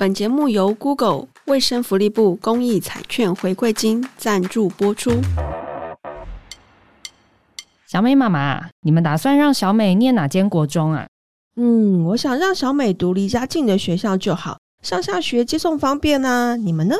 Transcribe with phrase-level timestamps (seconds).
[0.00, 5.10] 本节目由 Google 卫生福利部公益彩券回馈金赞助播出。
[7.86, 11.06] 小美妈妈，你们打算让小美念哪间国中啊？
[11.56, 16.56] 嗯，我想让小美读离家近的学校就好，上下学接送方便啊。
[16.56, 16.96] 你们呢？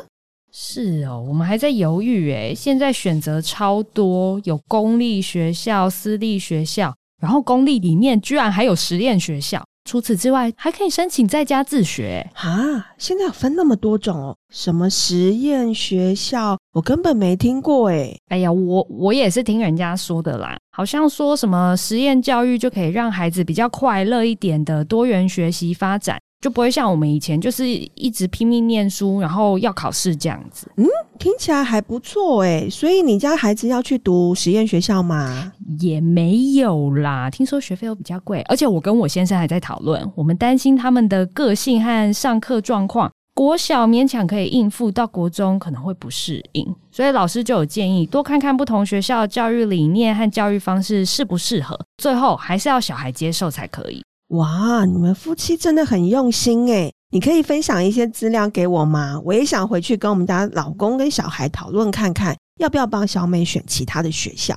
[0.53, 2.55] 是哦，我们还在犹豫诶。
[2.55, 9.65] 现在选择超多，有公立学校、私立学校，然后公立里面居然还有实验学校。
[9.91, 12.95] 除此之外，还可以申请在家自学啊！
[12.97, 18.17] 现在有分那么多种哦，什么实验学校，我根本没听过哎。
[18.29, 26.21] 哎呀，我我也是听人家说的啦，好像说什么实验教育就可以让孩子比较快乐一点的多元学习发展。
[26.41, 30.71] 就不会像我们以前就是一直拼命念书，然后要考试这样子。
[30.77, 30.87] 嗯，
[31.19, 32.67] 听起来还不错诶。
[32.71, 35.53] 所以你家孩子要去读实验学校吗？
[35.79, 54.03] 也没有啦，听说学费又比较贵，而且我跟我先生还在讨论，我们担心他们的个性和上课状况，国小勉强可以应付，到国中可能会不适应，所以老师就有建议，多看看不同学校教育理念和教育方式适不适合，最后还是要小孩接受才可以。
[54.31, 56.93] 哇，你们夫妻真的很用心诶！
[57.11, 59.21] 你可以分享一些资料给我吗？
[59.25, 64.55] 我也想回去跟我们家老公跟小孩讨论看看，要不要帮小美选其他的学校。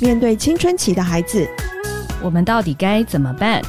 [0.00, 1.44] 面对青春期的孩子，
[2.22, 3.60] 我们到底该怎么办？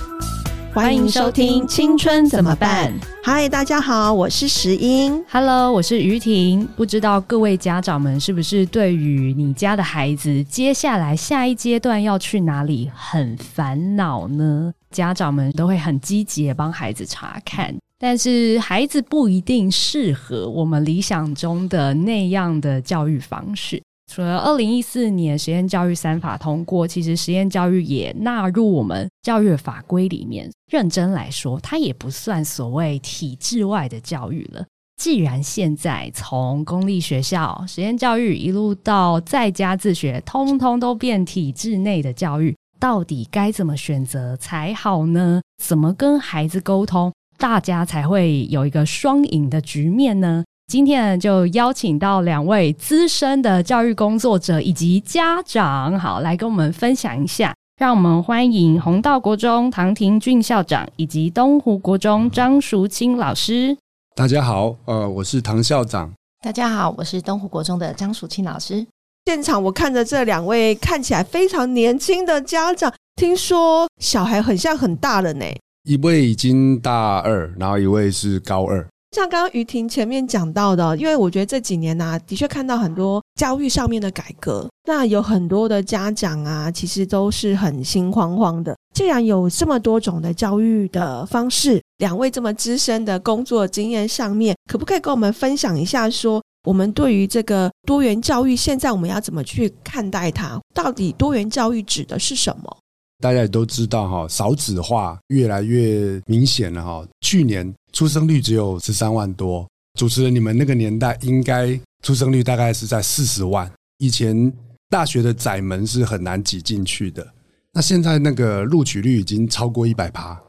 [0.72, 2.94] 欢迎收听《青春怎么办》。
[3.24, 5.24] 嗨，大家好，我是石英。
[5.28, 6.68] Hello，我是于婷。
[6.76, 14.72] 不知道各位家长们是不是对于你家的孩子接下来下一阶段要去哪里很烦恼呢？
[14.92, 23.82] 家长们都会很积极地帮孩子查看，但是孩子不一定适合我们理想中的那样的教育方式。
[24.10, 30.50] 除了二零一四年实验教育三法通过，其实实验教育也纳入我们教育法规里面。
[30.72, 34.66] 认真来说，它也不算所谓体制外的教育了。
[35.00, 45.40] 既然现在从公立学校实验教育一路到在家自学，通通都变体制内的教育，到底该怎么选择才好呢？
[45.64, 50.44] 怎么跟孩子沟通，大家才会有一个双赢的局面呢？
[50.70, 57.52] 今天就邀请到两位资深的教育工作者以及家长，好，来跟我们分享一下。
[57.82, 63.76] 让我们欢迎弘道国中唐廷俊校长以及东湖国中张淑清老师。
[64.16, 66.14] 大家好，呃，我是唐校长。
[66.44, 68.86] 大家好，我是东湖国中的张淑清老师。
[69.26, 75.46] 现场我看着这两位看起来非常年轻的家长，听说小孩很像很大了呢。
[75.86, 78.88] 一位已经大二，然后一位是高二。
[79.12, 88.76] 像刚刚于婷前面讲到的，因为我觉得这几年呢、的确看到很多教育上面的改革，那有很多的家长啊，其实都是很心慌慌的。
[88.94, 100.60] 既然有这么多种的教育的方式，两位这么资深的工作经验上面，可不可以跟我们分享一下，说我们对于这个多元教育，现在我们要怎么去看待它？
[100.76, 102.78] 到底多元教育指的是什么？
[103.22, 107.06] 大家也都知道哈，少子化越来越明显了哈。
[107.20, 109.68] 去年出生率只有十三万多，
[110.00, 113.70] 主持人你们那个年代应该出生率大概是在四十万。
[113.98, 114.52] 以前
[114.90, 117.28] 大学的窄门是很难挤进去的，
[117.74, 120.40] 那现在那个录取率已经超过一百趴，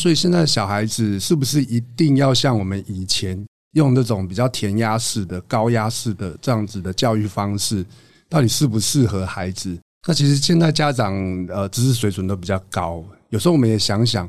[0.00, 7.84] 所以现在小孩子是不是一定要像我们以前用那种比较填鸭式的、高压式的这样子的教育方式，
[8.28, 9.78] 到底适不适合孩子？
[10.06, 11.14] 那其实现在家长
[11.48, 14.28] 呃知识水准都比较高，有时候我们也想想，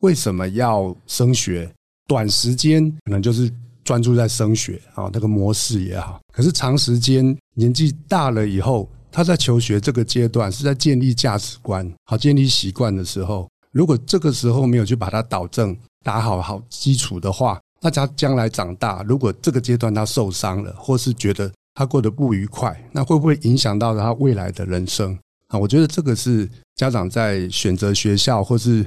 [0.00, 1.70] 为什么要升学？
[2.12, 3.50] 短时间可能就是
[3.82, 6.20] 专注在升学啊，那个模式也好。
[6.30, 15.74] 可是长时间年纪大了以后，他在求学这个阶段是在建立价值观、好建立习惯的时候，如果这个时候没有去把它导正、
[16.04, 21.50] 打好好基础的话，那他将来长大，如果这个阶段他受伤了，或是觉得。
[21.74, 25.18] 他过得不愉快，那会不会影响到他未来的人生
[25.48, 25.58] 啊？
[25.58, 26.46] 我觉得这个是
[26.76, 28.84] 家长在选择学校或是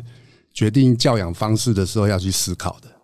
[0.54, 2.95] 决定教养方式的时候要去思考的。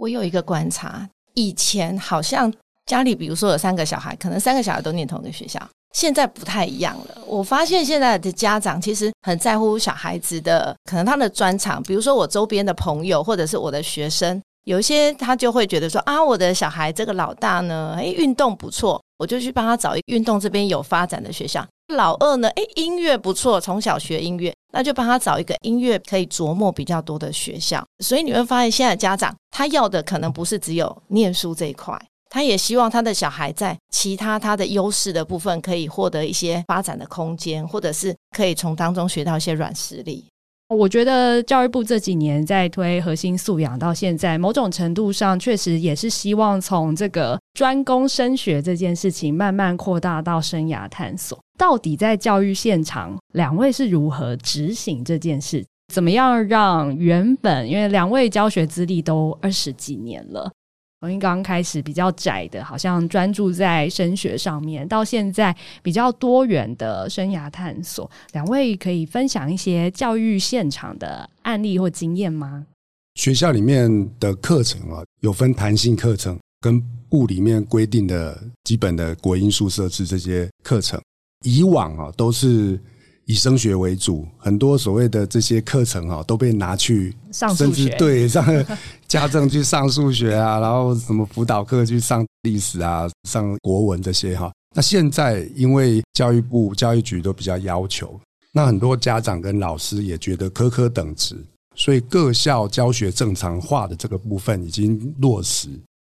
[0.00, 2.50] 我有一个观察，以前好像
[2.86, 5.60] 家里比如说有三个小孩，可能三个小孩都念同一个学校，
[5.92, 7.18] 现在不太一样了。
[7.26, 14.40] 我发现现在的家长其实很在乎小孩子的可能他的专长，比如说我周边的朋友或者是我的学生。
[14.64, 21.66] 有一些他就会觉得说啊，我的小孩这个老大呢，诶，运动不错，我就去帮他找一运动这边有发展的学校。
[21.90, 27.84] 老二呢，诶，音乐不错，从小学音乐，那就帮他找一个音乐可以琢磨比较多的学校。
[28.04, 32.00] 所以你会发现，现在家长他要的可能不是只有念书这一块，
[32.30, 40.29] 他也希望他的小孩在其他他的优势的部分可以获得一些发展的空间，或者是可以从当中学到一些软实力。
[40.76, 51.36] 我觉得教育部这几年在推核心素养，到现在某种程度上确实也是希望从这个专攻升学这件事情慢慢扩大到生涯探索。
[51.58, 55.66] 到底在教育现场，两位是如何执行这件事？
[55.92, 60.48] 怎么样让原本因为两位教学资历都二十几年了？
[61.00, 72.66] 从刚开始比较窄的，好像专注在升学上面，到现在比较多元的生涯探索，两位可以分享一些教育现场的案例或经验吗？
[73.14, 81.00] 学校里面的课程啊，有分弹性课程跟部里面规定的基本的国英数设置这些课程，
[81.46, 82.78] 以往啊都是。
[83.26, 88.44] 以升学为主，很多所谓的这些课程啊，都被拿去上数学，对，上
[89.10, 94.52] 家政去上数学啊，然后什么辅导课去上历史啊，上国文这些哈。
[94.72, 98.18] 那现在因为教育部教育局都比较要求，
[98.52, 101.36] 那很多家长跟老师也觉得科科等值，
[101.74, 105.68] 所以各校教学正常化的这个部分已经落实。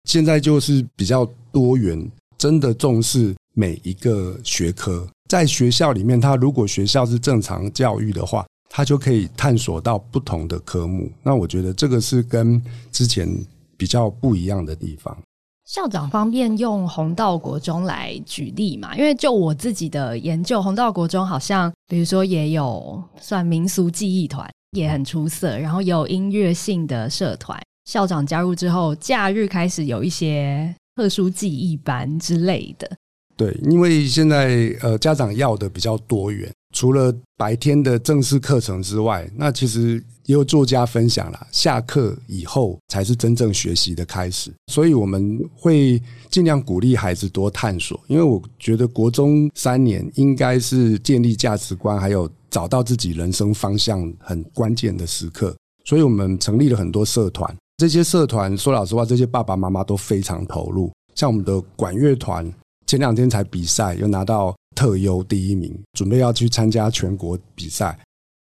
[0.08, 2.08] 现在就是比较多元，
[2.38, 5.04] 真的重视每一个学科。
[5.28, 11.08] 在学校里面，他如果学校是正常教育的话，他就可以探索到不同的科目。
[11.22, 12.60] 那我觉得这个是跟
[12.90, 13.28] 之前
[13.76, 15.16] 比较不一样的地方。
[15.64, 18.96] 校长方便用红道国中来举例嘛？
[18.96, 27.56] 因为就我自己的研究，红道国中好像，比如说也有算民俗记忆团，也很出色，然后有音乐性的社团。
[27.88, 32.90] 校长加入之后，假日开始有一些特殊记忆班之类的。
[33.36, 44.52] 对，因为现在呃，家长要的比较多元，除了白天的正式课程之外，那其实也有作家分享了，下课以后才是真正学习的开始。
[44.66, 55.56] 所以我们会尽量鼓励孩子多探索，因为我觉得国中三年应该是建立价值观，还有找到自己人生方向很关键的时刻。
[55.84, 62.52] 所以我们成立了很多社团，这些社团说老实话，这些爸爸妈妈都非常投入，像我们的管乐团。
[62.86, 67.98] 前两天才比赛，又拿到特优第一名，准备要去参加全国比赛。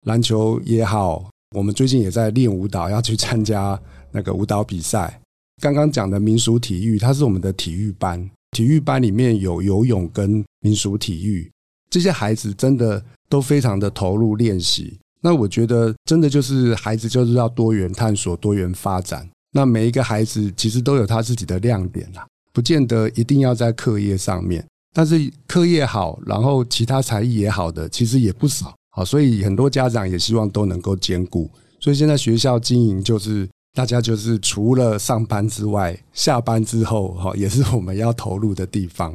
[0.07, 3.79] 篮球也好，我们最近也在练舞蹈，要去参加
[4.11, 5.19] 那个舞蹈比赛。
[5.61, 11.51] 刚刚讲的民俗体育，它是我们的体育班，体育班里面有游泳跟民俗体育，
[11.91, 14.97] 这些孩子真的都非常的投入练习。
[15.21, 19.29] 那我觉得，真的就是孩子就是要多元探索、多元发展。
[19.51, 22.25] 那每一个孩子其实都有他自己的亮点啦。
[22.51, 28.73] 不见得一定要在课业上面，但是课业好，然后其他才艺也好的，其实也不少。
[28.91, 31.49] 好，所以很多家长也希望都能够兼顾。
[31.79, 39.11] 所以现在学校经营就是大家就是除了上班之外，下班之后哈，也是我们要投入的地方。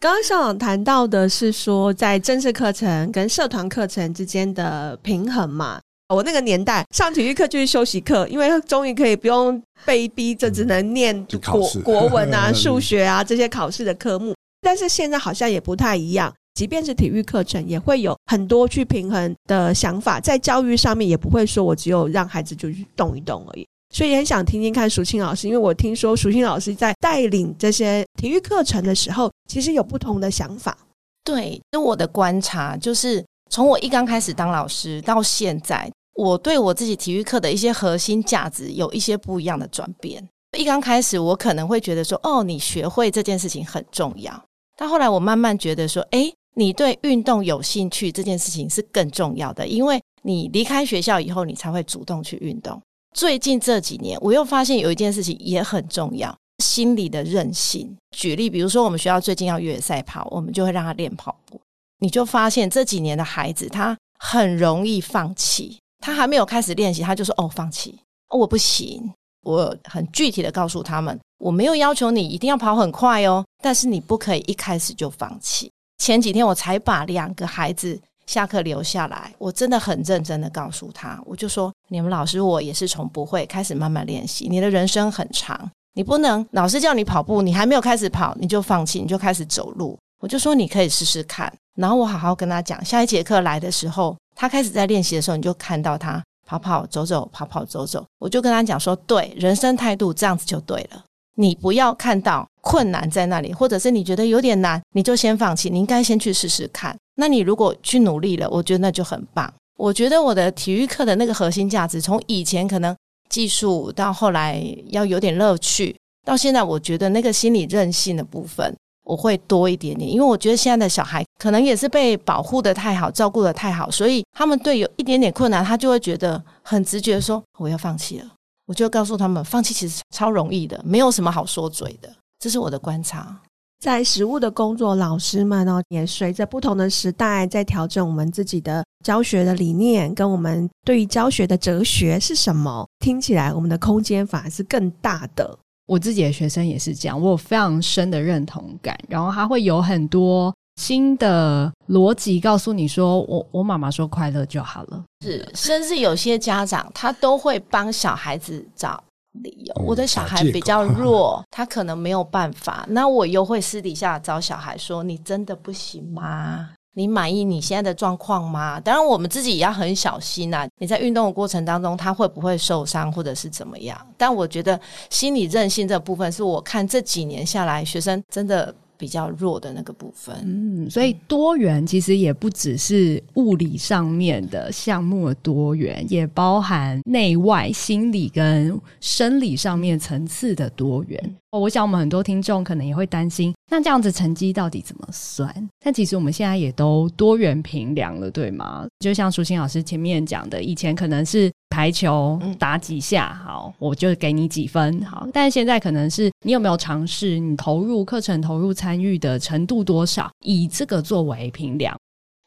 [0.00, 5.80] 刚刚校长谈到的是说，在正式课程跟社团课程之间的平衡嘛。
[6.14, 14.34] 我那个年代上体育课就是休息课，因为终于可以不用被逼着只能念国国文啊、 数学啊这些考试的科目。
[14.60, 20.18] 但是现在好像也不太一样，即便是体育课程，也会有很多去平衡的想法。
[20.20, 23.66] 在教育上面，也不会说我只有让孩子就去动一动而已。
[23.94, 30.76] 所以也很想听听看淑清老师，因为我听说淑清老师在带领这些体育课程的时候，其实有不同的想法。
[31.24, 35.90] 对，那我的观察就是，从我一刚开始当老师到现在。
[36.14, 40.28] 我对我自己体育课的一些核心价值有一些不一样的转变。
[40.58, 44.44] 一刚开始，我可能会觉得说，哦，你学会这件事情很重要。
[44.80, 52.80] 但后来，我慢慢觉得说，诶，你对运动有兴趣这件事情是更重要的，因为你离开学校以后，你才会主动去运动。
[53.12, 56.32] 最近这几年，我又发现有一件事情也很重要，
[56.62, 57.92] 心理的韧性。
[58.16, 61.60] 举例，比如说我们学校最近要越野赛跑，我们就会让他练跑步。
[61.98, 65.76] 你就发现这几年的孩子，他很容易放弃。
[66.00, 67.98] 他还没有开始练习，他就说：“哦，放弃，
[68.30, 84.48] 我不行。”我很具体的告诉他们：“我没有要求你一定要跑很快哦，但是你不可以一开始就放弃。”前几天我才把两个孩子下课留下来，我真的很认真的告诉他，我就说：“你们老师我也是从不会开始慢慢练习。
[84.48, 89.98] 你的人生很长，你不能老师叫你跑步，你还没有开始跑你就放弃，你就开始走路。
[90.20, 91.52] 我就说你可以试试看。
[91.76, 98.06] 然后我好好跟他讲，下一节课来的时候。”他开始在练习的时候，你就看到他跑跑走走，跑跑走走。
[98.20, 101.04] 我就跟他讲说：“对，人生态度这样子就对了。
[101.40, 105.70] 你不要看到困难在那里，或者是你觉得有点难，你就先放弃。
[105.70, 106.96] 你应该先去试试看。
[107.14, 109.52] 那你如果去努力了，我觉得那就很棒。
[109.76, 112.94] 我觉得我的体育课的那个核心价值，从以前可能
[113.28, 115.94] 技术到后来要有点乐趣，
[116.26, 128.26] 到现在我觉得那个心理韧性的部分，我会多一点点，因为我觉得现在的小孩可能也是被保护得太好，照顾得太好，所以他们对有一点点困难，他就会觉得很直觉说我要放弃了。
[128.68, 132.12] 我就告诉他们，放弃其实超容易的，没有什么好说嘴的。
[132.38, 133.34] 这是我的观察。
[133.80, 142.86] 在实务的工作，老师们呢也随着不同的时代在调整我们自己的教学的理念，跟我们对于教学的哲学是什么。
[142.98, 145.58] 听起来我们的空间反而是更大的。
[145.86, 159.02] 我自己的学生也是这样，我有非常深的认同感，然后他会有很多新的逻辑告诉你说，我我妈妈说快乐就好了，是，甚至有些家长他都会帮小孩子找
[159.42, 166.70] 理由，我的小孩比较弱， 他可能没有办法，那我又会私底下找小孩说，你真的不行吗？
[166.94, 168.78] 你满意你现在的状况吗？
[168.78, 170.68] 当然，我们自己也要很小心呐、啊。
[170.80, 174.00] 你在运动的过程当中，他会不会受伤，或者是怎么样？
[174.16, 174.80] 但我觉得
[175.10, 178.72] 心理韧性这部分，是我看这几年下来，学生真的。
[178.98, 191.36] 比较弱的那个部分，嗯，所以多元其实也不只是物理上面的项目的多元，也包含内外、心理跟生理上面层次的多元。
[191.50, 195.70] 我想我们很多听众可能也会担心，那这样子成绩到底怎么算？
[195.82, 198.86] 但其实我们现在也都多元评量了，对吗？
[198.98, 205.26] 就像淑馨老师前面讲的，以前可能是排球打几下，好，我就给你几分，好。
[205.32, 211.96] 但是现在可能是你有没有尝试，你投入课程、投入参与的程度多少，以这个作为评量。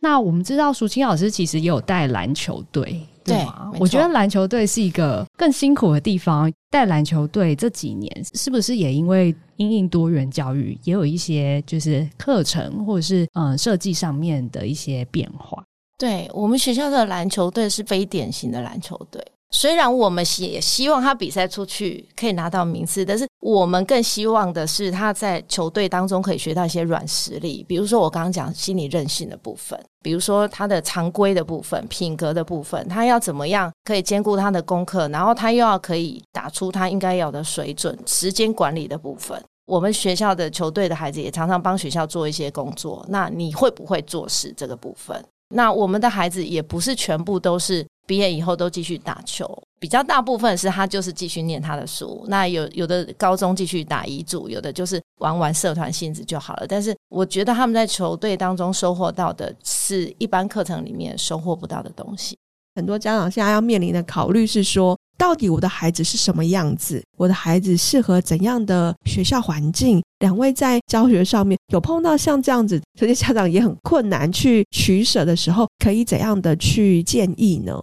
[0.03, 3.01] 那我们知道，淑清老师其实也有带篮球队。
[3.23, 3.45] 对，
[3.79, 6.51] 我觉得篮球队是一个更辛苦的地方。
[6.71, 15.61] 带篮球队这几年，是不是也因为因应多元教育，也有一些就是课程或者是嗯设计上面的一些变化？
[15.97, 19.21] 对，我们学校的篮球队是非典型的篮球队。
[19.53, 39.37] 虽然我们也希望他比赛出去可以拿到名次，但是我们更希望的是他在球队当中可以学到一些软实力，比如说我刚刚讲心理韧性的部分，比如说他的常规的部分、品格的部分，他要怎么样可以兼顾他的功课，然后他又要可以打出他应该有的水准，时间管理的部分。
[39.65, 43.05] 我们学校的球队的孩子也常常帮学校做一些工作。
[43.09, 45.23] 那你会不会做事这个部分？
[45.53, 47.85] 那我们的孩子也不是全部都是。
[48.11, 49.47] 毕业以后都继续打球，
[49.79, 52.25] 比较大部分是他就是继续念他的书。
[52.27, 56.65] 那有有的高中继续打乙组，有的就是玩玩社团性质就好了。
[56.67, 62.37] 但是我觉得他们在球队当中收获到的是一般课程里面收获不到的东西。
[62.75, 66.99] 很多家长现在要面临的考虑是说，到底我的孩子是什么样子？
[67.15, 70.01] 我的孩子适合怎样的学校环境？
[70.17, 77.79] 两位在教学上面有碰到像这样子，这些家长也很困难去取舍的时候，可以怎样的去建议呢？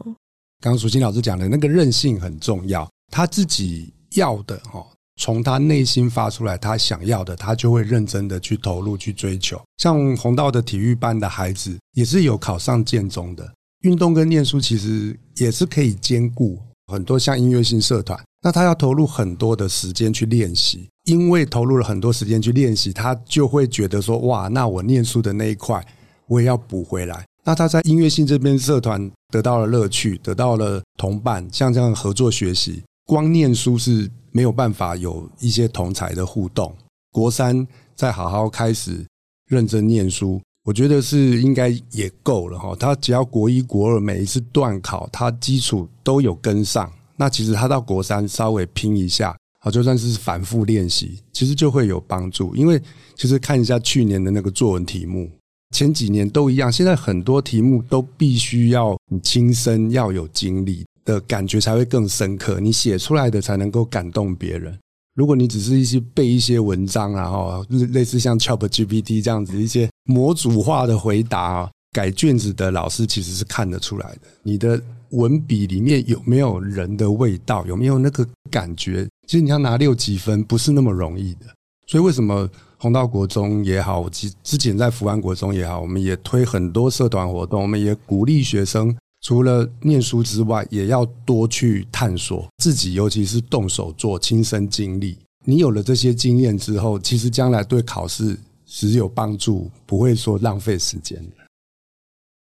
[0.60, 4.84] 刚刚淑馨老师讲的那个韧性很重要，他自己要的哈，
[5.20, 9.62] 从他内心发出来，他想要的，他就会认真的去投入去追求。
[9.76, 13.48] 像弘道的体育班的孩子，也是有考上建中的。
[13.82, 25.86] 运动跟念书其实也是可以兼顾，很多像音乐性社团，那他要投入很多的时间去练习，因为投入了很多时间去练习，他就会觉得说，哇，那我念书的那一块
[26.26, 27.24] 我也要补回来。
[27.44, 36.74] 那他在音乐性这边社团得到了乐趣，得到了同伴，像这样合作学习，光念书是没有办法有一些同才的互动。
[37.10, 39.04] 国三再好好开始
[39.46, 40.40] 认真念书。
[40.68, 52.54] 我觉得是应该也够了哈，他只要国一、国二每一次段考，他基础都有跟上，那其实他到国三稍微拼一下，好，就算是反复练习，其实就会有帮助。
[52.54, 52.78] 因为
[53.16, 55.30] 其实看一下去年的那个作文题目，
[55.74, 64.78] 前几年都一样，现在很多题目都必须要你亲身要有经历的感觉才会更深刻，你写出来的才能够感动别人。
[65.18, 74.20] 如果你只是一些背一些文章啊，哈，类似像 ChatGPT 这样子一些模组化的回答，改卷子的老师其实是看得出来的。
[74.44, 79.08] 你的文笔里面有没有人的味道，有没有那个感觉？
[79.26, 81.46] 其实你要拿六级分不是那么容易的。
[81.88, 88.96] 所以为什么弘道国中也好，之之前在福安国中也好，我们也推很多社团活动，我们也鼓励学生。
[89.20, 95.18] 除了念书之外，也要多去探索自己，尤其是动手做、亲身经历。
[95.44, 101.20] 你有了这些经验之后，其实将来对考试是有帮助，不会说浪费时间。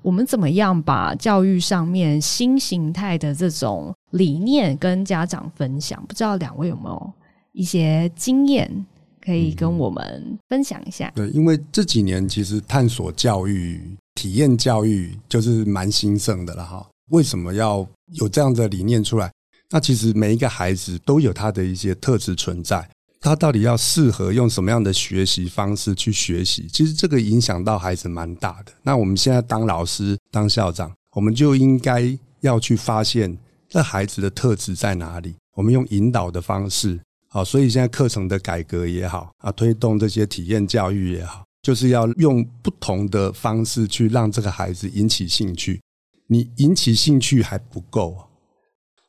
[0.03, 6.01] 我们怎么样把教育上面新形态的这种理念跟家长分享？
[6.05, 7.13] 不知道两位有没有
[7.53, 8.85] 一些经验
[9.27, 11.11] 可以跟我们分享一下？
[11.13, 13.81] 对，因为这几年其实探索教育。
[14.15, 16.83] 体验教育就是蛮兴盛的了哈。
[17.11, 19.31] 为什么要有这样的理念出来？
[19.69, 22.89] 那其实每一个孩子都有他的一些特质存在。
[23.21, 26.67] 他到底要适合用什么样的学习方式去学习？
[26.73, 28.71] 其实这个影响到孩子蛮大的。
[28.81, 33.37] 那我们现在当老师、当校长，我们就应该要去发现
[33.69, 35.35] 这孩子的特质在哪里。
[35.53, 45.81] 我们用引导的方式，好，所以现在课程的改革也好啊，推动这些体验教育也好，就是要用不同的方式去让这个孩子引起兴趣。
[46.27, 48.17] 你引起兴趣还不够，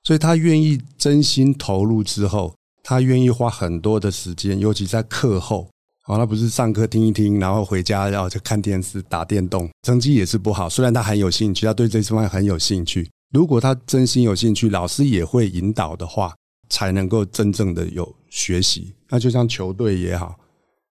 [0.04, 2.54] 所以他愿意真心投入之后。
[2.84, 5.68] 他愿意花很多的时间，尤其在课后，
[6.04, 10.70] 好，他不是上课听一听，然后回家然后就看电视、打电动，成绩也是不好。
[10.70, 13.06] 虽然他很有兴趣，他对这方面很有兴趣。
[13.30, 16.34] 如果他真心有兴趣，老师也会引导的话，
[16.68, 18.92] 才能够真正的有学习。
[19.08, 20.38] 那就像球队也好，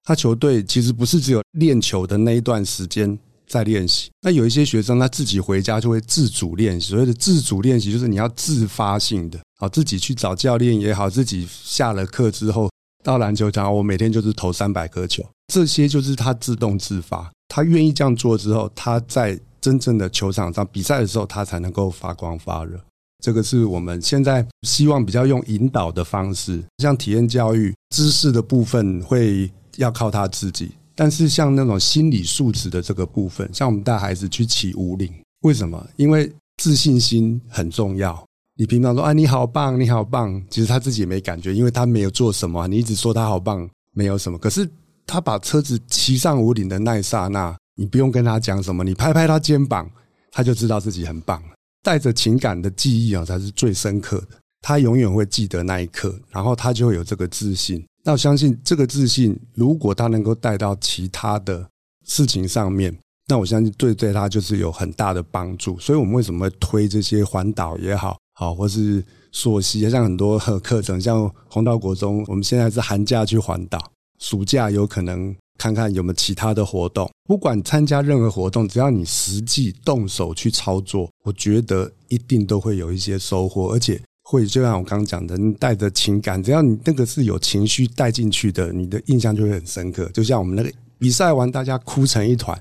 [0.03, 3.17] 他球队其实不是只有练球的那一段时间
[3.47, 4.09] 在练习。
[4.21, 9.39] 那有一些学生他自己回家就会自主练习，所谓的自主练习就是你要自发性的。
[9.59, 12.69] 好，自己去找教练也好，自己下了课之后
[13.03, 22.79] 到篮球场，我每天就是投三百颗球，这些就是他自动自发，他愿意这样做之后，他在真正的球场上比赛的时候，他才能够发光发热。
[23.23, 35.85] 这个是我们现在希望比较用引导的方式，像体验教育知识的部分会要靠他自己，但是像那种心理素质的这个部分，像我们带孩子去骑五岭，为什么？
[35.95, 38.23] 因为自信心很重要。
[38.59, 42.67] 你平常说啊，你好棒，你好棒，其实他自己也没感觉，因为他没有做什么。
[42.67, 44.37] 你一直说他好棒，没有什么。
[44.39, 44.67] 可是
[45.05, 49.87] 他把车子骑上五岭的那一刹那，你不用跟他讲什么，你拍拍他肩膀，
[50.31, 51.41] 他就知道自己很棒。
[51.87, 54.37] 带着情感的记忆啊，才是最深刻的。
[54.59, 57.81] 他永远会记得那一刻，然后他就会有这个自信。
[58.03, 61.65] 那我相信这个自信，如果他能够带到其他的
[62.05, 62.93] 事情上面，
[63.29, 65.79] 那我相信对对他就是有很大的帮助。
[65.79, 68.17] 所以我们为什么会推这些环岛也好？
[68.33, 69.01] 好，或是
[69.31, 73.79] 溯溪，像很多课程，像红道国中，我们现在是寒假去环岛，
[74.19, 77.09] 暑假有可能看看有没有其他的活动。
[77.25, 90.09] 不管参加任何活动，只要你实际动手去操作，我觉得一定都会有一些收获，而且会就像我刚刚讲的，你带着情感，只要你那个是有情绪带进去的，你的印象就会很深刻。
[90.13, 92.57] 就像我们那个比赛完，大家哭成一团，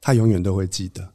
[0.00, 1.08] 他永远都会记得。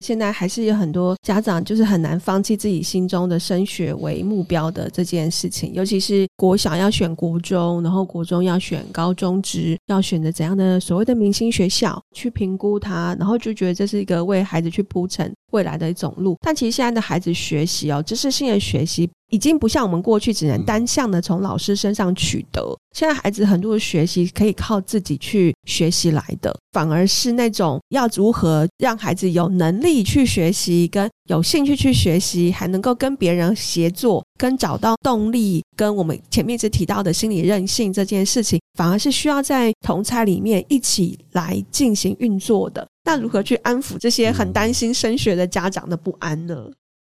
[0.00, 16.36] 现在还是有很多家长就是很难放弃自己心中的升学为目标的这件事情，尤其是国小要选国中，然后国中要选高中职，要选择怎样的所谓的明星学校去评估它，然后就觉得这是一个为孩子去铺成未来的一种路。
[16.40, 19.08] 但其实现在的孩子学习哦，知识性的学习。
[19.30, 42.86] 已经不像我们过去只能单向的从老师身上取得，现在孩子很多的学习可以靠自己去学习来的，反而是那种要如何让孩子有能力去学习，跟有兴趣去学习，还能够跟别人协作，跟找到动力，跟我们前面一直提到的心理韧性这件事情，反而是需要在同侪里面一起来进行运作的。
[43.04, 46.56] 那如何去安抚这些很担心升学的家长的不安呢？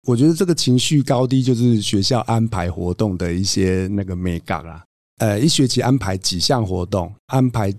[0.06, 4.84] 我觉得这个情绪高低就是学校安排活动的一些那个美感啦。
[5.18, 7.74] 呃，一学期安排几项活动，安排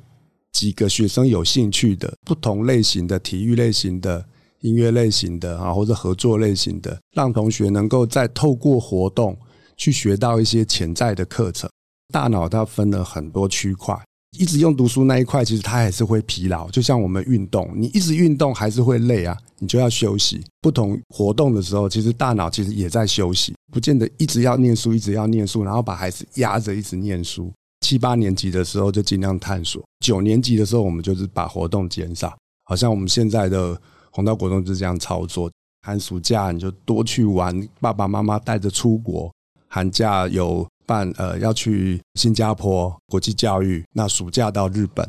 [0.52, 4.26] 几个学生有兴趣的不同类型的体育类型的、
[4.60, 9.38] 音乐类型的啊，或者合作类型的，让同学能够再透过活动
[9.78, 11.70] 去学到一些潜在的课程。
[12.13, 13.98] 大脑它分了很多区块。
[14.32, 16.70] 一直用读书那一块，其实他还是会疲劳。
[16.70, 20.44] 就像我们运动，你一直运动还是会累啊，你就要休息。
[20.62, 27.52] 不同活动的时候，其实大脑其实也在休息，不见得一直要念书，一直要念书，然后把孩子压着一直念书。
[27.82, 32.36] 七八年级的时候就尽量探索，九年级的时候我们就是把活动减少。
[32.66, 33.80] 好像我们现在的
[34.12, 35.50] 红道国中就是这样操作，
[35.86, 39.32] 寒暑假你就多去玩，爸爸妈妈带着出国，
[39.68, 40.68] 寒假有。
[40.88, 45.08] 办呃要去新加坡国际教育，那暑假到日本，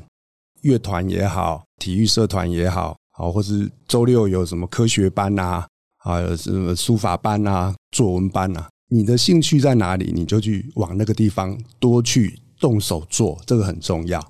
[0.62, 5.66] 乐团也好，体育社团也好，好或是周六有什么科学班呐、啊，
[5.98, 14.20] 还有什么书法班啊、作文班啊，你的兴趣在哪里，你就去往那个地方多去动手做，这个很重要。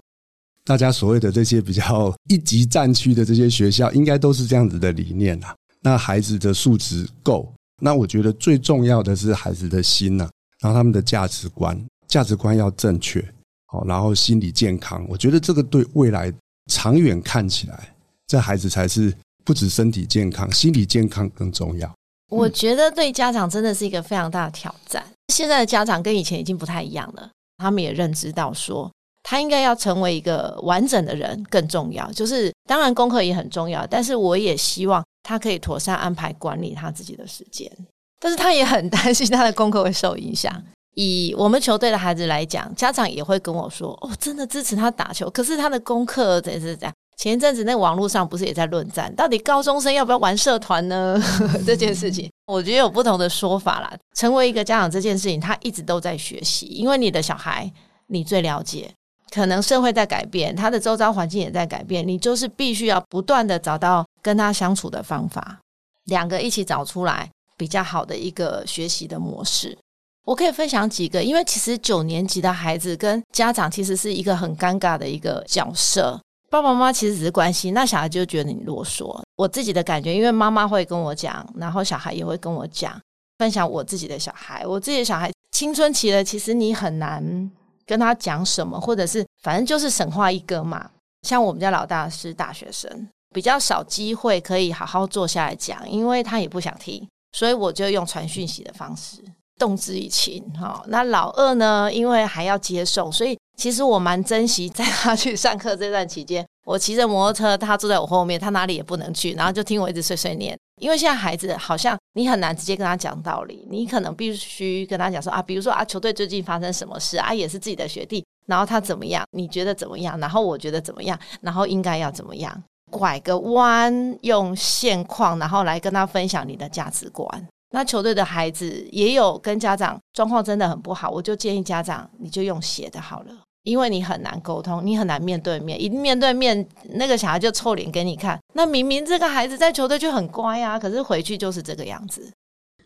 [0.65, 5.57] 大家所谓的这些比较一级战区的这些学校，应该都是这样子的理念啊。
[5.81, 10.31] 那孩子的素质够，那我觉得最重要的是孩子的心呢、啊。
[10.61, 13.25] 然后他们的价值观，价值观要正确，
[13.67, 16.33] 好，然后心理健康，我觉得这个对未来
[16.71, 17.95] 长远看起来，
[18.27, 21.91] 这孩子才是不止身体健康，心理健康更重要。
[22.31, 25.03] 我觉得对家长真的是一个非常大的挑战。
[25.33, 28.91] 现在的家长跟以前已经不太一样了，他们也认知到说，
[29.23, 32.11] 他应该要成为一个完整的人更重要。
[32.13, 37.71] 就是当然功课也很重要，但是我也希望他可以妥善安排管理他自己的时间。
[38.21, 40.53] 但是他也很担心他的功课会受影响，
[40.95, 51.21] 以我们球队的孩子来讲，家长也会跟我说：“哦，真的支持他打球，可是他的功课怎是这样。”前一阵子那网络上不是也在论战，到底高中生要不要玩社团呢？
[51.67, 53.93] 这件事情，我觉得有不同的说法啦。
[54.15, 57.69] 成为一个家长这件事情，他一直都在学习，因为你的小孩
[58.07, 58.89] 你最了解，
[59.33, 65.59] 可能社会在改变，他的周遭环境也在改变，你就是必须要不断的找到跟他相处的方法，
[66.05, 67.29] 两个一起找出来
[67.59, 69.77] 比较好的一个学习的模式。
[70.25, 76.19] 我可以分享几个，因为其实九年级的孩子跟家长其实是一个很尴尬的一个角色。
[76.51, 79.21] 爸爸妈妈其实只是关心，那小孩就觉得你啰嗦。
[79.37, 82.99] 我自己的感觉，因为妈妈会跟我讲，然后小孩也会跟我讲，
[83.39, 84.67] 分享我自己的小孩。
[84.67, 87.51] 我自己的小孩青春期了，其实你很难
[87.85, 90.91] 跟他讲什么，或者是反正就是神话一个嘛。
[91.23, 99.23] 像我们家老大是大学生，比较少机会可以好好坐下来讲，因为他也不想听，所以我就用传讯息的方式。
[99.59, 100.85] 动之以情，哈。
[100.87, 101.93] 那老二呢？
[101.93, 110.57] 因为还要接受，所以其实我蛮珍惜在他去上课这段期间，我骑着摩托车，他坐在我后面，他哪里也不能去，然后就听我一直碎碎念。
[110.81, 119.27] 因为现在孩子好像你很难直接跟他讲道理，你可能必须跟他讲说啊，比如说啊，球队最近发生什么事啊，也是自己的学弟，然后他怎么样？
[119.33, 120.17] 你觉得怎么样？
[120.21, 121.19] 然后我觉得怎么样？
[121.41, 122.63] 然后应该要怎么样？
[122.91, 127.47] 拐个弯，用现况，然后来跟他分享你的价值观。
[127.71, 138.39] 那球队的孩子也有跟家长状况真的很不好，我就建议家长你就用写的好了，因为你很难沟通，你很难面对面，一面对面那个小孩就臭脸给你看。
[138.55, 142.27] 那明明这个孩子在球队就很乖啊，可是回去就是这个样子。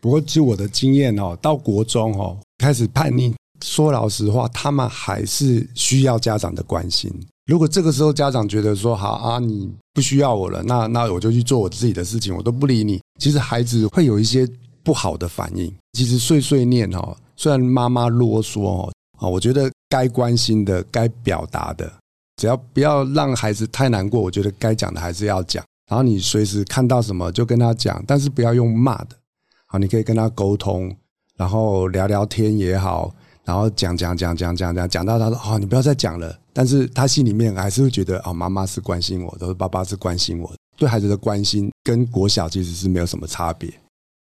[0.01, 7.09] 不过据我的经验哦，到国中哦开始叛逆，说老实话，他们还是需要家长的关心。
[7.45, 13.01] 如果这个时候家长觉得说好啊，你不需要我了，那那我就去做我自己的事情，我都不理你。
[13.19, 14.47] 其实孩子会有一些。
[14.85, 21.89] 不好的反应，其实碎碎念哈，虽然妈妈啰嗦哦，啊，我觉得该关心的、该表达的，
[22.35, 25.63] 只要不要让孩子太难过，我觉得该讲的还是要讲。
[25.89, 29.15] 然后你随时看到什么就跟他讲，但是不要用骂的，
[29.67, 30.93] 好，你可以跟他沟通，
[31.37, 43.71] 然后聊聊天也好，然后讲讲讲讲讲讲，讲到他说哦，你不要再讲了，但是他心里面还是会觉得哦，妈妈是关心我，都是爸爸是关心我，对孩子的关心跟国小其实是没有什么差别。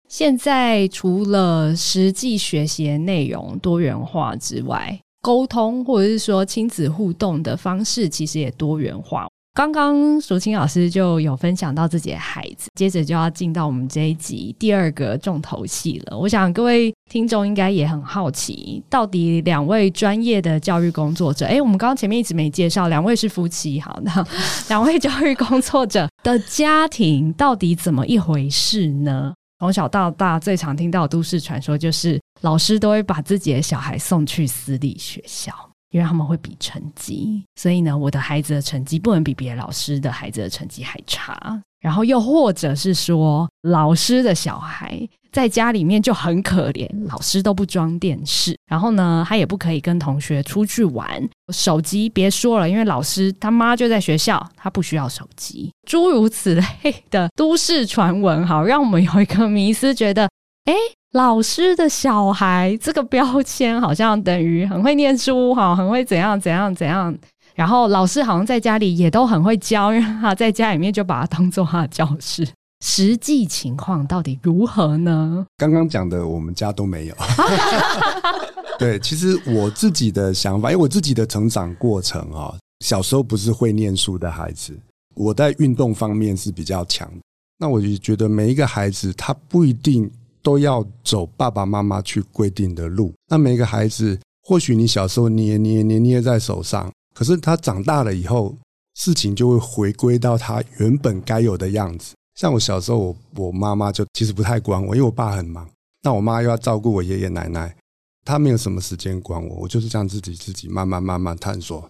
[0.09, 9.29] 现在除了实际学习内容多元化之外，沟通或者是说亲子互动的方式其实也多元化。
[9.55, 16.19] 刚刚淑清老师就有分享到自己的孩子，接着就要进到我们这一集第二个重头戏了。
[16.19, 24.27] 我想各位听众应该也很好奇，到底两位专业的教育工作者，诶，我们刚刚前面一直没介绍，两位是夫妻， 好，那
[24.71, 29.35] 两位教育工作者的家庭到底怎么一回事呢？
[29.59, 35.53] 从小到大，最常听到都市传说就是老师都会把自己的小孩送去私立学校，
[35.93, 37.45] 因为他们会比成绩。
[37.55, 41.63] 所以呢，我的孩子的成绩不能比别的老师的孩子的成绩还差。
[41.81, 45.09] 然后又或者是说，老师的小孩。
[45.33, 56.65] 在家里面就很可怜，老师都不装电视，然后呢，他也不可以跟同学出去玩，手机别说了，因为老师他妈就在学校，他不需要手机，诸如此类
[57.11, 60.29] 的都市传闻，好，让我们有一个迷思，觉得，
[60.67, 60.75] 诶，
[61.13, 67.15] 老师的小孩这个标签好像等于很会念书，哈，很会怎样怎样怎样，
[67.55, 72.49] 然后老师好像在家里也都很会教，因为他在家里面就把它当做他的教室。
[72.85, 75.47] 实际情况到底如何呢？
[75.59, 77.15] 刚刚讲的，我们家都没有。
[78.79, 84.77] 对，其实我自己的想法，因为我自己的成长过程啊，小时候不是会念书的孩子，
[85.15, 87.09] 我在运动方面是比较强。
[87.59, 90.11] 那我就觉得每一个孩子，他不一定
[90.43, 93.13] 都要走爸爸妈妈去规定的路。
[93.29, 98.57] 那每个孩子，或许你小时候捏捏捏捏在手上，可是他长大了以后，
[98.95, 102.15] 事情就会回归到他原本该有的样子。
[102.35, 105.69] 像我小时候，我我妈妈就其实不太管我，因为我爸很忙，
[106.03, 107.75] 那我妈又要照顾我爷爷奶奶，
[108.25, 111.89] 她没有什么时间管我，我就是这样自己自己慢慢慢慢探索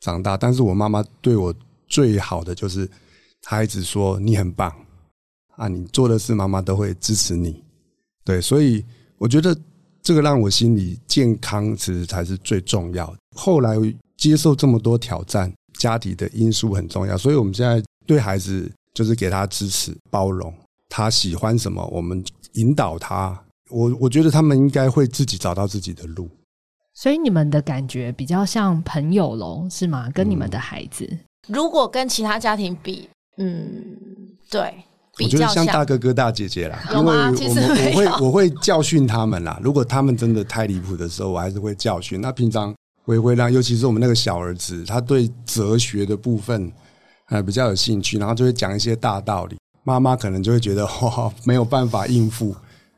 [0.00, 0.36] 长大。
[0.36, 1.54] 但是我妈妈对我
[1.86, 2.90] 最好的就是，
[3.42, 4.74] 她一直说你很棒
[5.56, 7.62] 啊，你做的事妈妈都会支持你。
[8.24, 8.84] 对，所以
[9.18, 9.56] 我觉得
[10.02, 13.16] 这个让我心里健康，其实才是最重要的。
[13.36, 13.76] 后来
[14.16, 18.70] 接受这么多挑战，家庭的因素很重要，所以我们现在对孩子。
[18.94, 20.52] 就是给他支持、包容，
[20.90, 23.42] 他喜欢什么，我们引导他。
[23.70, 26.28] 我我觉得他们应该会自己找到自己的路。
[26.92, 30.10] 所以你们的感觉比较像朋友喽，是吗？
[30.10, 31.08] 跟你们的孩子，
[31.48, 33.08] 如果跟其他家庭比，
[33.38, 33.96] 嗯，
[34.50, 34.84] 对，
[35.16, 39.60] 比较像大哥哥大姐姐啦，因为我们我会我会教训他们啦。
[39.62, 42.20] 如果他们真的太离谱的时候，我还是会教训。
[42.20, 46.72] 那平常我也会让，尤其是我们那个小儿子，他对哲学的部分
[47.28, 49.56] 呃比较有兴趣，然后就会讲一些大道理。
[49.84, 52.54] 妈妈可能就会觉得哇， 没有办法应付。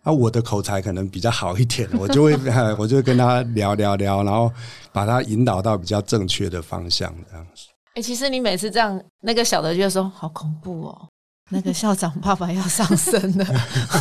[0.07, 2.39] 那我的口才可能比较好一点，我就会
[2.79, 4.53] 我就会跟他聊聊聊，然后
[4.93, 7.65] 把他引导到比较正确的方向这样子。
[7.95, 11.09] 哎、欸，其实你每次这样，那个小的就说好恐怖哦，
[11.51, 13.45] 那个校长爸爸要上身了。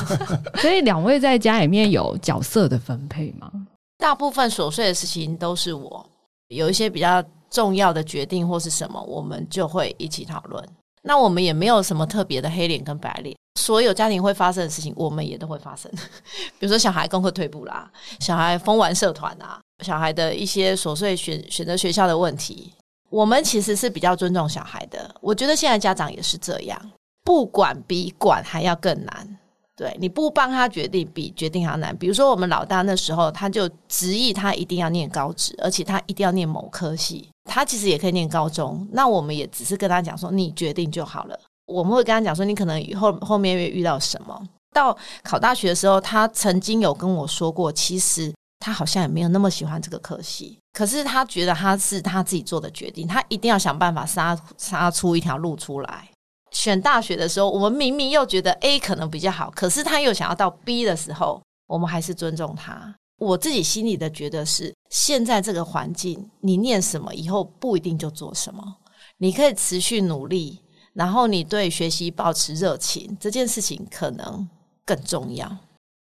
[0.62, 3.51] 所以两位在家里面有角色的分配吗？
[3.97, 6.06] 大部分琐碎的事情都是我，
[6.49, 10.67] 有一些比较重要的决定或是什么，我们就会一起讨论。
[11.03, 13.36] 那我们也没有什么特别的黑脸跟白脸。
[13.60, 15.91] 所有家庭会发生的事情，我们也都会发生。
[16.60, 22.73] 比如说，小孩功课退步啦，小孩疯玩社团啊，小孩的一些琐碎选选择学校的问题，
[23.10, 25.13] 我们其实是比较尊重小孩的。
[25.21, 26.91] 我觉得现在家长也是这样，
[27.23, 29.39] 不管比管还要更难。
[29.75, 31.97] 对，你不帮他决定，比决定还要难。
[31.97, 37.27] 比如说，我们老大那时候，他就执意他一定要念高职，而且他一定要念某科系。
[37.49, 41.39] 他其实也可以念高中，那我们也只是跟他讲说，你决定就好了。
[41.65, 44.39] 我们会跟他讲说，你可能以后后面会遇到什么。
[44.75, 56.07] 到考大学的时候，他曾经有跟我说过，其实他好像也没有那么喜欢这个科系，可是他觉得他是他自己做的决定，他一定要想办法杀杀出一条路出来。
[56.53, 62.95] 选大学的时候，我们明明又觉得 A 可能比较好，可是他又想要到 B 的时候，我们还是尊重他。
[63.17, 68.63] 我自己心里的觉得是，现在这个环境，你念什么以后不一定就做什么，
[69.17, 70.59] 你可以持续努力。
[70.93, 74.47] 然后你对学习保持热情，这件事情可能
[74.85, 75.51] 更重要。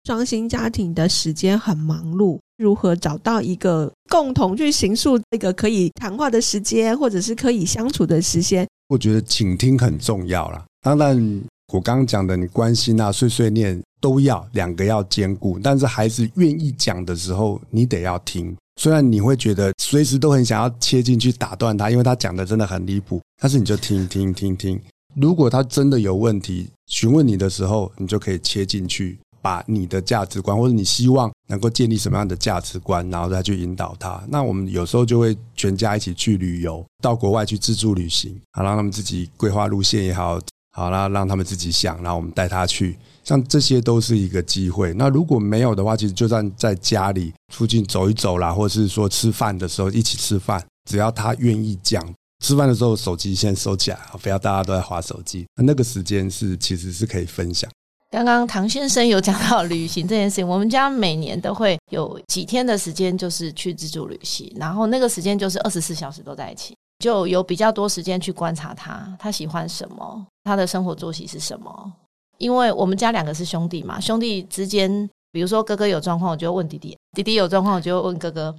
[0.05, 8.69] 双薪家庭的时间很忙碌，如何找到一个共同去形塑一个可以谈话的时间，或者是可以相处的时间？
[8.95, 10.65] 我觉得倾听很重要啦。
[10.81, 15.59] 当然，我刚刚讲的，你关心啊、碎碎念都要，两个要兼顾。
[15.59, 18.57] 但是孩子愿意讲的时候，你得要听。
[18.81, 24.81] 虽然你会觉得随时都很想要切进去打断他，因为他讲的真的很离谱，但是你就听听听听。
[25.17, 34.25] 如果他真的有问题询问你的时候，你就可以切进去，把你的价值观或者你希望能够建立什么样的价值观，然后再去引导他。
[34.31, 40.41] 那我们有时候就会全家一起去旅游，到国外去自助旅行，好让他们自己规划路线也好，
[40.73, 42.97] 好啦，让他们自己想，然后我们带他去。
[43.23, 44.95] 像这些都是一个机会。
[44.95, 52.03] 那如果没有的话，其实就算在家里附近走一走啦，或者是说吃饭的时候一起吃饭，只要他愿意讲，
[52.43, 55.45] 吃饭的时候手机先收起来，不要大家都在划手机。
[55.63, 57.71] 那个时间是其实是可以分享。
[58.15, 71.93] 刚刚唐先生有讲到旅行这件事情，我们家每年都会有几天的时间就是去自助旅行，然后那个时间就是二十四小时都在一起，就有比较多时间去观察他，他喜欢什么，他的生活作息是什么。
[72.39, 78.55] 因为我们家两个是兄弟嘛，兄弟之间，比如说哥哥有状况，我就问弟弟；弟弟有状况，我就问哥哥。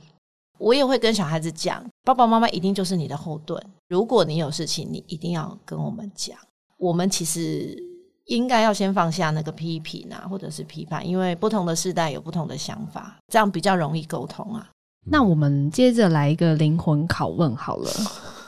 [0.58, 3.62] 我也会跟小孩子讲，爸爸妈妈一定就是你的后盾。
[3.88, 6.38] 如果你有事情，你一定要跟我们讲。
[6.78, 7.78] 我们其实
[8.26, 14.68] 应该要先放下那个批评啊，或者是批判，因为不同的世代有不同的想法，这样比较容易沟通啊。
[15.08, 17.92] 那我们接着来一个灵魂拷问好了，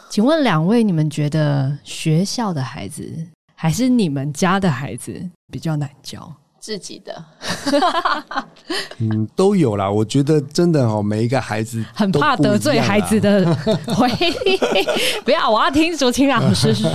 [0.09, 3.11] 请问两位，你们觉得学校的孩子？
[3.59, 5.19] 还是你们家的孩子
[5.51, 7.25] 比较难教，自己的，
[8.99, 9.89] 嗯，都有啦。
[9.89, 13.51] 我觉得真的哦，每一个孩子很怕得罪孩子的
[13.95, 14.07] 回
[14.45, 14.57] 忆。
[15.25, 16.89] 不要，我要听竹青老师说。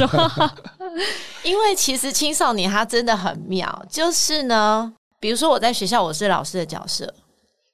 [1.42, 7.12] 因为其实青少年他真的很妙，就是呢，比如说我在学校我是老师的角色，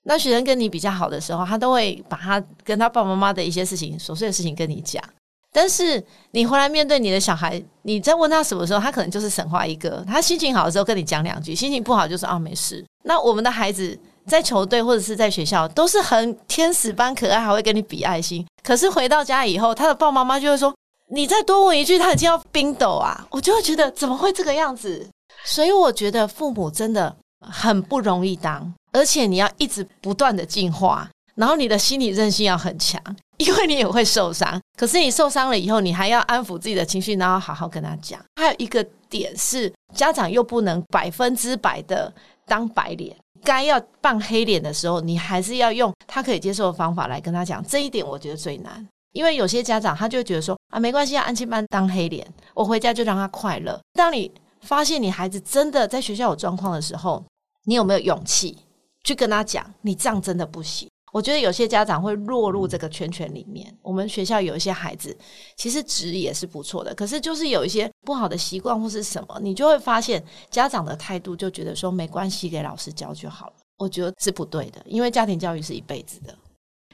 [0.05, 5.03] 那学生跟你比较好的时候，他都会把他跟他爸爸妈妈的一些事情、琐碎的事情跟你讲。
[5.51, 6.03] 但是
[6.33, 10.05] 你回来面对你的小孩，你在问他什么时候，他可能就是神话一个。
[10.07, 12.85] 他心情好的时候跟你讲两句，心情不好就说啊没事。
[13.05, 18.47] 那我们的孩子在球队或者是在学校都是很天使般可爱，还会跟你比爱心。
[18.63, 20.73] 可是回到家以后，他的爸爸妈妈就会说
[21.11, 25.09] ：“你再多问一句，他已经要冰斗啊！”我就会觉得怎么会这个样子？
[25.45, 31.09] 所以我觉得父母真的很不容易当，而且你要一直不断的进化。
[31.35, 33.01] 然后你的心理韧性要很强，
[33.37, 34.61] 因为你也会受伤。
[34.77, 38.21] 可是你受伤了以后，你还要安抚自己的情绪，然后好好跟他讲。
[38.35, 42.13] 还有一个点是，家长又不能百分之百的
[42.45, 47.65] 当白脸，该要扮黑脸的时候，你还是要用他可以接受的方法来跟他讲。
[47.65, 53.81] 这一点我觉得最难，因为有些家长他就觉得说啊，没关系啊，安亲班当黑脸，我回家就让他快乐。
[53.95, 57.25] 当你发现你孩子真的在学校有状况的时候，
[57.65, 58.59] 你有没有勇气
[59.05, 59.65] 去跟他讲？
[59.83, 60.89] 你这样真的不行。
[61.11, 63.75] 我觉得有些家长会落入这个圈圈里面。
[63.81, 65.17] 我们学校有一些孩子，
[65.57, 73.53] 其实值也是不错的，可是就是有一些不好的习惯或是什么，你就会发现家长的态度就觉得说没关系，给老师教就好了。
[73.79, 76.37] 我觉得是不对的，因为家庭教育是一辈子的。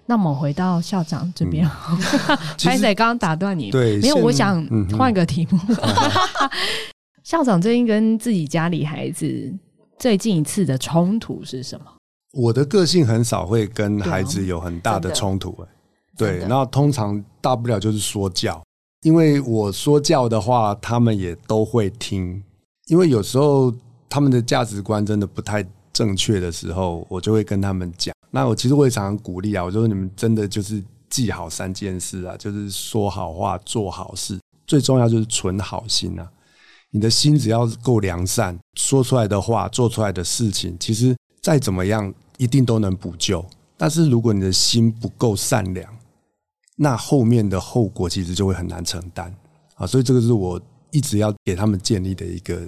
[0.06, 1.66] 那我们回到校长这边，
[2.62, 4.66] 拍谢刚刚打断你，对，没有，我想
[4.98, 5.58] 换个题目。
[5.68, 5.76] 嗯、
[7.24, 9.52] 校长最近跟自己家里孩子
[9.98, 11.86] 最近一次的冲突是什么？
[12.32, 15.68] 我的个性很少会跟孩子有很大的冲突，欸，
[16.18, 18.62] 对，然后通常大不了就是说教，
[19.02, 22.42] 因为我说教的话，他们也都会听，
[22.88, 23.72] 因为有时候
[24.08, 28.14] 他们的价值观真的不太正确的时候，我就会跟他们讲。
[28.30, 36.30] 那我其实我也常常鼓励啊，我就说你们真的就是记好三件事啊，就是说好话、做好事，最重要就是存好心啊。
[36.90, 42.12] 你的心只要够良善，说出来的话、做出来的事情，其实再怎么样。
[42.36, 45.96] 一定都能补救，但是如果你的心不够善良，
[46.74, 49.32] 那后面的后果其实就会很难承担
[49.76, 49.86] 啊！
[49.86, 52.60] 所以这个是我一直要给他们建立的一个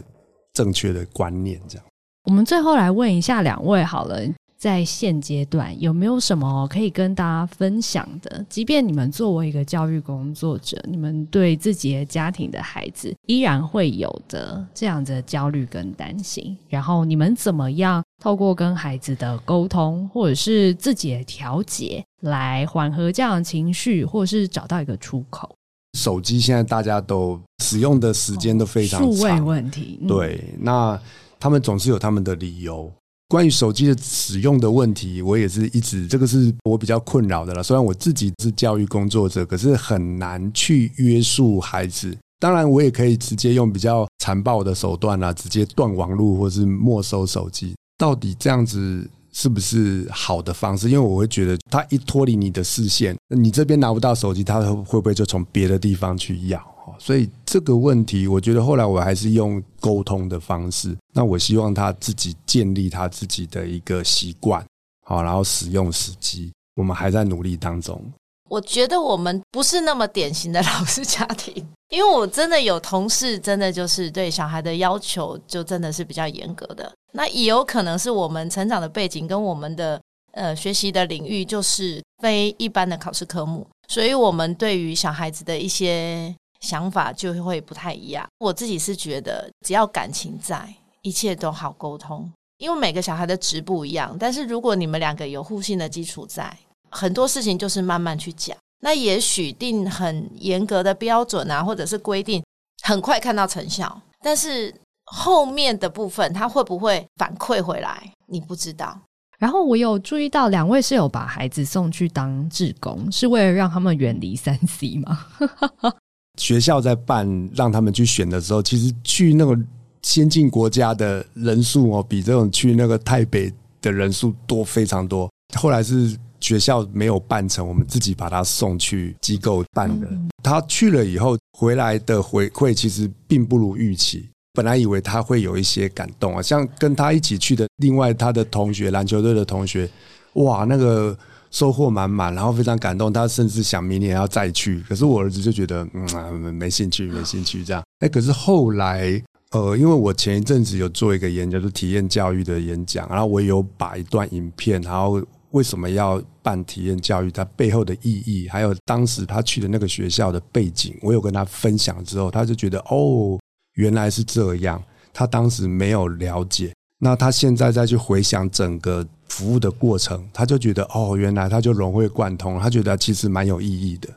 [0.53, 1.61] 正确的观念。
[1.67, 1.87] 这样，
[2.27, 4.21] 我们最后来问一下两位好了。
[4.59, 8.45] 在现阶段有没有什么可以跟大家分享的？
[8.49, 25.55] 即便你们作为一个教育工作者，你们对自己的家庭的孩子依然会有的这样的焦虑跟担心，然后你们怎么样透过跟孩子的沟通，或者是自己的调节，来缓和这样的情绪，或者是找到一个出口？
[25.97, 30.99] 手机现在大家都使用的时间都非常长，数位问题，嗯、对，那
[31.39, 32.93] 他们总是有他们的理由。
[33.29, 37.63] 关于手机的使用的问题，我也是一直这个是我比较困扰的了。
[37.63, 42.17] 虽然我自己是教育工作者，可是很难去约束孩子。
[42.39, 47.75] 当然，我也可以直接用比较残暴的手段啊，直接断网路或是没收手机。
[47.99, 50.89] 到底这样子是不是好的方式？
[50.89, 56.59] 因为我会觉得，他一脱离你的视线，你这边拿不到手机，他会不会就从别的地方去要？
[56.99, 60.97] 所以这个问题，我觉得后来我还是用沟通的方式。
[61.13, 64.65] 那我希望他自己建立他自己的一个习惯，
[65.07, 66.51] 好，然后使用时机。
[66.77, 68.03] 我们还在努力当中。
[68.49, 71.55] 我觉得我们不是那么典型的老师家庭，
[71.91, 76.91] 因为我真的有同事，真的就是对小孩的要求就真的是比较严格的。
[77.13, 80.01] 那也有可能是我们成长的背景跟我们的
[80.33, 86.35] 呃学习的领域就是非一般的考试科目，所以我们对于小孩子的一些。
[86.59, 88.27] 想法就会不太一样。
[88.39, 92.29] 我自己是觉得，只要感情在，一切都好沟通。
[92.57, 96.51] 因为每个小孩的值不一样，但是如果你们两个有互信的基础在，
[96.97, 98.57] 很多事情就是慢慢去讲。
[98.81, 102.43] 那也许定很严格的标准啊，或者是规定，
[102.83, 104.73] 很快看到成效，但是
[105.05, 108.99] 后面的部分他会不会反馈回来，你不知道。
[109.39, 115.27] 然后我有注意到，两位是有把孩子送去当志工，是为了让他们远离三 C 吗？
[116.41, 119.59] 学校在办让他们去选的时候，其实去那个
[120.03, 125.31] 先进国家的人数哦，比这种去那个台北的人数多非常多。
[125.55, 130.07] 后来是学校没有办成，我们自己把他送去机构办的。
[130.45, 134.29] 他去了以后回来的回馈其实并不如预期。
[134.53, 139.89] 本来以为他会有一些感动啊，像跟他一起去的另外他的同学，篮球队的同学，
[140.35, 141.19] 哇，那个。
[141.53, 144.81] 收获满满，然后非常感动，他甚至想明年要再去。
[144.87, 147.83] 可是我儿子就觉得，嗯，啊、没兴趣，没兴趣这样。
[148.01, 163.39] 哎，可是后来，呃，因为我前一阵子有做一个演讲，就是体验教育的演讲，然后我有把一段影片，然后为什么要办体验教育，它背后的意义，还有当时他去的那个学校的背景，我有跟他分享之后，他就觉得，哦，
[163.75, 164.83] 原来是这样。
[165.13, 169.07] 他当时没有了解，那他现在再去回想整个。
[169.29, 174.09] 服务的过程，他就觉得哦，原来他就融会贯通，他觉得其实蛮有意义的。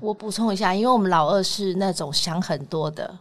[0.00, 3.18] 我补充一下，因为我们老二是那种想很多的，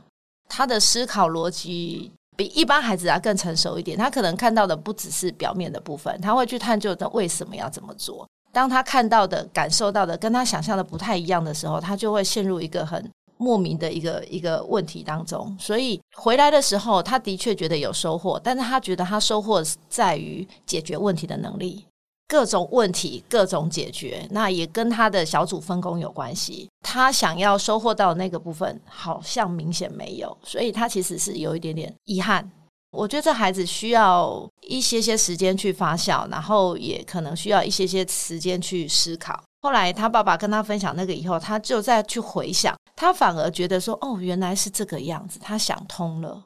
[0.47, 3.97] 他的思考逻辑比一般孩子啊更成熟一点。
[3.97, 8.27] 他可能看到的不只是表面的部分，他会去探究他为什么要这么做。
[8.51, 13.09] 当他看到的、感受到的跟他想象的不太一样的时候，他就会陷入一个很。
[13.37, 21.85] 莫名的一个一个问题当中，所以回来的时候，他的确觉得有收获，但是他觉得他收获在于解决问题的能力，
[22.27, 26.67] 各种问题各种解决，那也跟他的小组分工有关系。
[26.81, 32.49] 他想要收获到的那个部分，好像明显没有，所以他其实是有一点点遗憾。
[32.91, 39.43] 我觉得这孩子需要一些些时间去发酵，然后也可能需要一些些时间去思考。
[39.61, 46.43] 后来他爸爸跟他分享那个以后，他就再去回想，他反而觉得说：“哦，原来是这个样子。”他想通了，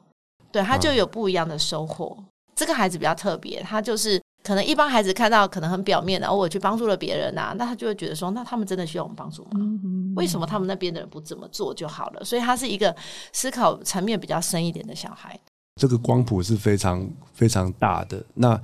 [0.50, 2.16] 对，他就有不一样的收获。
[2.18, 2.24] 嗯。
[2.54, 4.20] 这个孩子比较特别，他就是。
[4.50, 9.50] 可能一般孩子看到可能很表面的，哦，我去帮助了别人啊，那他就会觉得说，那他们真的需要我们帮助吗？
[9.54, 12.24] 嗯嗯，为什么他们那边的人不这么做就好了？
[12.24, 12.92] 所以他是一个
[13.32, 15.38] 思考层面比较深一点的小孩。
[15.80, 18.60] 这个光谱是非常非常大的，那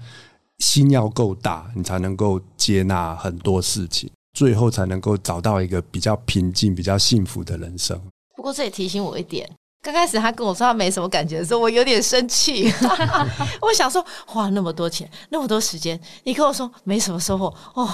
[0.59, 7.97] 心要够大，你才能够接纳很多事情，最后才能够找到一个比较平静、比较幸福的人生。
[8.35, 9.49] 不过这也提醒我一点。
[9.87, 12.73] 刚开始他跟我说他没什么感觉的时候，我有点生气。
[13.63, 17.89] 我想说，花那么多钱，那么多时间，你跟我说没什么收获哦，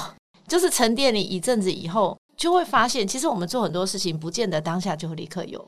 [0.48, 5.62] 就是沉淀你一阵子以后，就会发现，其实我们做很多事情，不见得当下就会立刻有。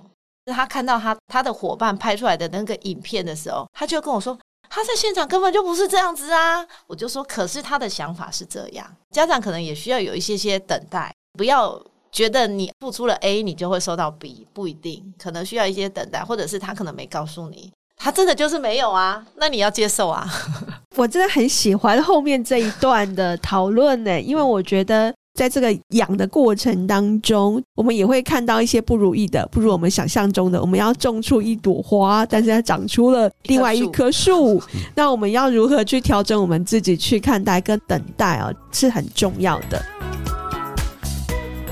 [0.47, 4.39] 他看到他他的伙伴拍出来的那个影片的时候，他就跟我说，
[4.70, 6.66] 他在现场根本就不是这样子啊。
[6.87, 11.79] 我就说，可是他的想法是这样，家长可能也需要有一些些等待，不要。
[12.15, 20.25] 觉得你付出了 A，你就会收到 B，不一定，可能需要一些等待，或者是他可能没告诉你，他真的就是没有啊，那你要接受啊。
[20.95, 30.61] 我真的很喜欢后面这一段的讨论呢，因为我觉得在这个养的过程当中，我们也会看到一些不如意的，不如我们想象中的。
[30.61, 34.62] 我们要种出一朵花，但是它长出了另外一棵树，
[34.95, 39.85] 那我们要如何去调整我们自己去看待跟等待啊，是很重要的。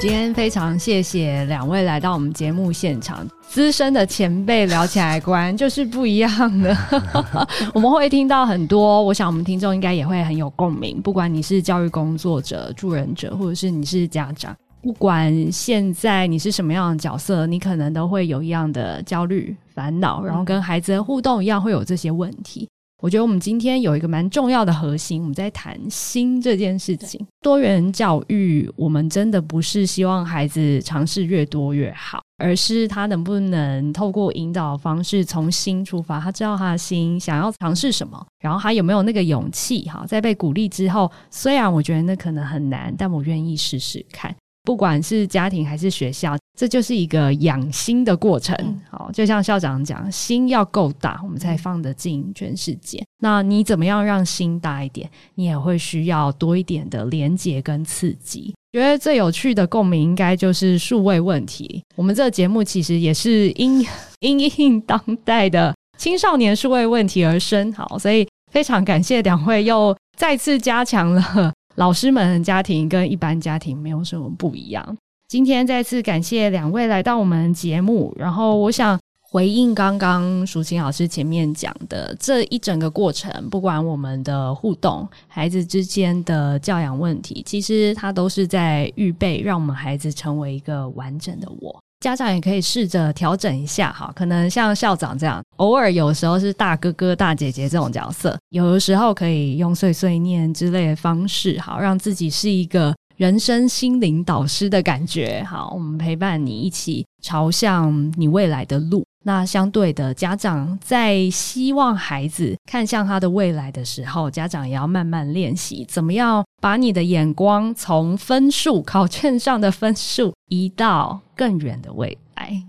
[0.03, 6.77] 今天非常谢谢两位来到我们节目现场，资深的前辈聊起来果然就是不一样的。
[7.73, 11.01] 我们会听到很多，我想我们听众应该也会很有共鸣。
[11.01, 22.69] 不管你是教育工作者、助人者，或者是你是家长，不管现在你是什么样的角色，你可能都会有一样的焦虑、烦恼，然后跟孩子的互动一样会有这些问题。
[23.03, 27.21] 我觉得我们今天有一个蛮重要的核心，我们在谈心这件事情。
[27.41, 39.83] 多元教育，我们真的不是希望孩子尝试越多越好，而是他能不能透过引导方式从心出发，他知道他的心想要尝试什么，然后他有没有那个勇气？
[39.89, 44.33] 哈，在被鼓励之后，虽然我觉得那可能很难，但我愿意试试看。
[44.65, 48.57] 不管是家庭还是学校，这就是一个养心的过程。
[48.89, 53.03] 好，就像校长讲，心要够大，我们才放得进全世界。
[53.19, 55.11] 那你怎么样让心大一点？
[55.35, 58.55] 你也会需要多一点的连接跟刺激。
[58.73, 61.83] 觉得最有趣的共鸣，应该就是数位问题。
[61.97, 63.85] 我们这个节目其实也是因
[64.21, 67.73] 因应当代的青少年数位问题而生。
[67.73, 71.53] 好，所以非常感谢两位又再次加强了。
[71.77, 74.97] 老师们家庭跟一般家庭没有什么不一样。
[75.29, 91.81] 今天再次感谢两位来到我们节目，然后我想回应刚刚淑琴老师前面讲的这一整个过程，不管我们的互动、孩子之间的教养问题，其实它都是在预备让我们孩子成为一个完整的我。
[92.03, 105.45] 家长也可以试着调整一下哈，可能像校长这样，偶尔有时候是大哥哥、大姐姐这种角色，有的时候可以用碎碎念之类的方式，好让自己是一个人生心灵导师的感觉。
[105.49, 109.05] 好，我们陪伴你一起朝向你未来的路。
[109.25, 122.63] 那相对的，家长在希望孩子看向他的未来的时候，家长也要慢慢练习，怎么样把你的眼光从分数考卷上的分数移到更远的未来。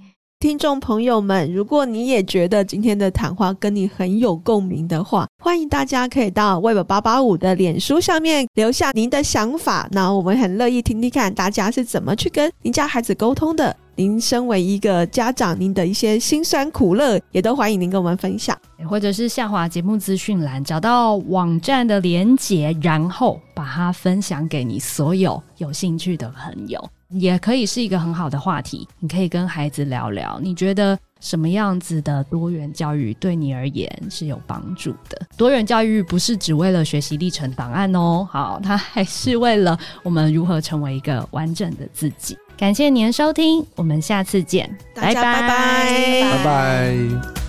[0.43, 9.87] 听众朋友们，如果你也觉得今天的谈话跟你很有共鸣的话，欢迎大家可以到 Web 八八五的脸书上面留下您的想法。
[9.93, 13.73] 那我们很乐意听听看大家是怎么去跟您家孩子沟通的。
[13.95, 18.57] 您身为一个家长，您的一些辛酸苦乐也都欢迎您跟我们分享，
[18.89, 26.83] 或者是下滑节目资讯栏找到网站的连结，然后把它分享给你所有有兴趣的朋友。
[27.13, 35.21] 也可以是一个很好的话题，你可以跟孩子聊聊，你觉得什么样子的多元教育对你而言是有帮助的？
[35.37, 42.37] 多元教育不是只为了学习历程档案哦，好，它还是为了我们如何成为一个完整的自己。
[42.55, 47.42] 感谢您收听，我们下次见，大家拜拜，拜拜。